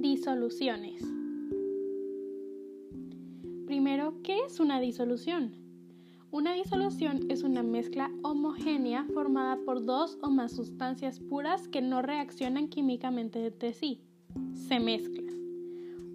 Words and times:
disoluciones. 0.00 1.02
Primero, 3.66 4.14
¿qué 4.22 4.44
es 4.46 4.60
una 4.60 4.78
disolución? 4.80 5.52
Una 6.30 6.52
disolución 6.52 7.26
es 7.28 7.42
una 7.42 7.64
mezcla 7.64 8.10
homogénea 8.22 9.06
formada 9.12 9.58
por 9.64 9.84
dos 9.84 10.18
o 10.22 10.30
más 10.30 10.52
sustancias 10.52 11.18
puras 11.18 11.66
que 11.68 11.82
no 11.82 12.00
reaccionan 12.02 12.68
químicamente 12.68 13.44
entre 13.44 13.72
sí. 13.72 14.00
Se 14.52 14.78
mezclan. 14.78 15.26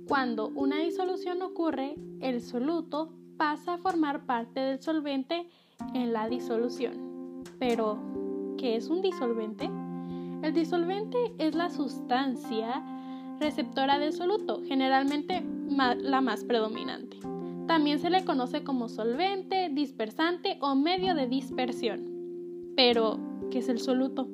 Cuando 0.07 0.49
una 0.49 0.79
disolución 0.79 1.41
ocurre, 1.41 1.95
el 2.21 2.41
soluto 2.41 3.11
pasa 3.37 3.73
a 3.73 3.77
formar 3.79 4.25
parte 4.25 4.59
del 4.61 4.81
solvente 4.81 5.49
en 5.93 6.13
la 6.13 6.29
disolución. 6.29 7.43
Pero, 7.59 7.97
¿qué 8.57 8.77
es 8.77 8.87
un 8.87 9.01
disolvente? 9.01 9.69
El 10.41 10.53
disolvente 10.53 11.33
es 11.37 11.55
la 11.55 11.69
sustancia 11.69 12.92
receptora 13.39 13.99
del 13.99 14.13
soluto, 14.13 14.61
generalmente 14.65 15.43
la 15.69 16.21
más 16.21 16.43
predominante. 16.43 17.17
También 17.67 17.99
se 17.99 18.09
le 18.09 18.25
conoce 18.25 18.63
como 18.63 18.89
solvente, 18.89 19.69
dispersante 19.69 20.57
o 20.61 20.75
medio 20.75 21.15
de 21.15 21.27
dispersión. 21.27 22.05
Pero, 22.75 23.19
¿qué 23.51 23.59
es 23.59 23.69
el 23.69 23.79
soluto? 23.79 24.27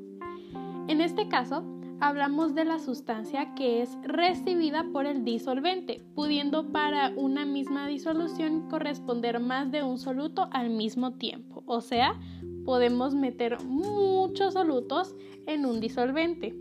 En 0.87 1.01
este 1.01 1.27
caso, 1.27 1.63
hablamos 1.99 2.55
de 2.55 2.65
la 2.65 2.79
sustancia 2.79 3.53
que 3.53 3.81
es 3.81 3.97
recibida 4.03 4.85
por 4.91 5.05
el 5.05 5.23
disolvente, 5.25 6.01
pudiendo 6.15 6.71
para 6.71 7.11
una 7.15 7.45
misma 7.45 7.87
disolución 7.87 8.67
corresponder 8.69 9.39
más 9.39 9.71
de 9.71 9.83
un 9.83 9.97
soluto 9.97 10.47
al 10.51 10.69
mismo 10.69 11.11
tiempo. 11.11 11.63
O 11.65 11.81
sea, 11.81 12.19
podemos 12.65 13.13
meter 13.13 13.63
muchos 13.63 14.53
solutos 14.53 15.15
en 15.45 15.65
un 15.65 15.79
disolvente. 15.79 16.55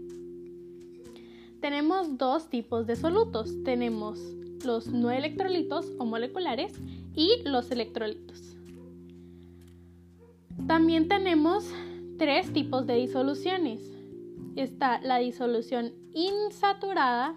Tenemos 1.61 2.19
dos 2.19 2.49
tipos 2.49 2.87
de 2.87 2.95
solutos. 2.95 3.53
Tenemos 3.65 4.21
los 4.65 4.87
no 4.89 5.11
electrolitos 5.11 5.91
o 5.99 6.05
moleculares 6.05 6.73
y 7.15 7.43
los 7.45 7.71
electrolitos. 7.71 8.57
También 10.67 11.09
tenemos 11.09 11.65
tres 12.17 12.53
tipos 12.53 12.87
de 12.87 12.95
disoluciones. 12.95 13.81
Está 14.55 15.01
la 15.01 15.19
disolución 15.19 15.93
insaturada, 16.13 17.37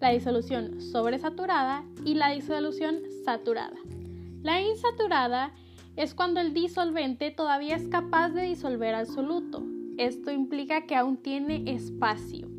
la 0.00 0.10
disolución 0.10 0.80
sobresaturada 0.80 1.84
y 2.04 2.14
la 2.14 2.30
disolución 2.30 3.00
saturada. 3.24 3.76
La 4.42 4.60
insaturada 4.60 5.52
es 5.96 6.14
cuando 6.14 6.40
el 6.40 6.52
disolvente 6.52 7.30
todavía 7.30 7.76
es 7.76 7.88
capaz 7.88 8.30
de 8.30 8.42
disolver 8.42 8.94
al 8.94 9.06
soluto. 9.06 9.62
Esto 9.98 10.30
implica 10.30 10.86
que 10.86 10.94
aún 10.94 11.16
tiene 11.16 11.70
espacio. 11.70 12.55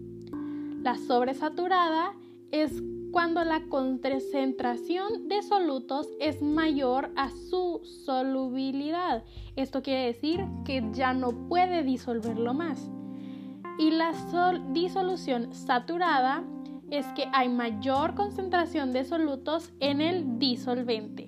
La 0.88 0.98
sobresaturada 0.98 2.14
es 2.50 2.82
cuando 3.12 3.44
la 3.44 3.60
concentración 3.68 5.28
de 5.28 5.42
solutos 5.44 6.08
es 6.22 6.42
mayor 6.42 7.12
a 7.18 7.30
su 7.30 7.82
solubilidad. 8.06 9.26
Esto 9.58 9.82
quiere 9.82 10.06
decir 10.06 10.46
que 10.64 10.82
ya 10.94 11.14
no 11.14 11.50
puede 11.50 11.84
disolverlo 11.84 12.54
más. 12.54 12.90
Y 13.78 13.92
la 13.92 14.14
disolución 14.70 15.54
saturada 15.54 16.46
es 16.90 17.06
que 17.08 17.26
hay 17.34 17.50
mayor 17.50 18.16
concentración 18.16 18.94
de 18.94 19.04
solutos 19.04 19.74
en 19.82 20.00
el 20.00 20.40
disolvente. 20.40 21.26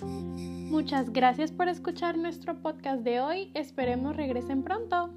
Muchas 0.00 1.12
gracias 1.12 1.52
por 1.52 1.68
escuchar 1.68 2.16
nuestro 2.16 2.62
podcast 2.62 3.02
de 3.02 3.20
hoy. 3.20 3.50
Esperemos 3.52 4.16
regresen 4.16 4.62
pronto. 4.62 5.10